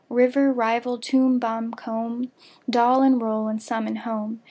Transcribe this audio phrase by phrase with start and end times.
[0.09, 2.31] River, rival; tomb, bomb, comb;
[2.67, 4.39] Doll and roll and some and home.